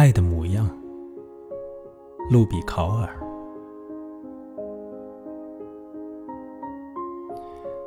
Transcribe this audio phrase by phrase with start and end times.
[0.00, 0.66] 爱的模样，
[2.30, 3.06] 路比考尔。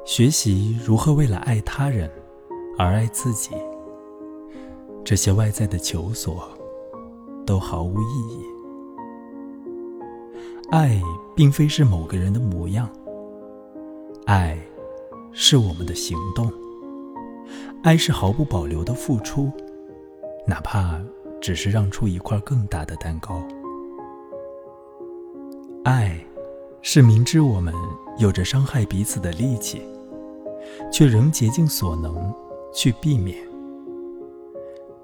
[0.05, 2.07] 学习如何为了爱他人
[2.78, 3.49] 而爱自己，
[5.04, 6.48] 这些外在的求索
[7.48, 8.45] 都毫无意义。
[10.70, 11.02] 爱
[11.36, 12.88] 并非是某个人的模样，
[14.27, 14.55] 爱
[15.32, 16.48] 是我们的行动，
[17.82, 19.52] 爱是毫不保留的付出，
[20.45, 21.02] 哪怕
[21.44, 23.45] 只是让出一块更大的蛋糕。
[25.84, 26.17] 爱
[26.81, 27.72] 是明知我们
[28.17, 29.81] 有着伤害彼此的力气。
[30.91, 32.34] 却仍竭尽所能
[32.73, 33.38] 去避免。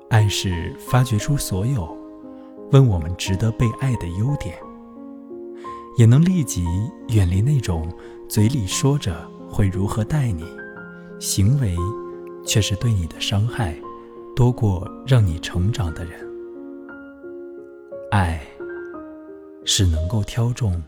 [0.10, 1.98] 爱是发掘出所有
[2.72, 4.58] 问我们值得被爱的优点，
[5.98, 6.66] 也能立即
[7.10, 7.92] 远离那种
[8.28, 10.46] 嘴里说着会如何待你，
[11.20, 11.76] 行为
[12.46, 13.76] 却是对你的伤害
[14.36, 16.29] 多过让你成长的人。
[18.12, 18.42] 爱
[19.66, 20.82] 是能够挑中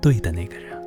[0.00, 0.80] 对的那个人。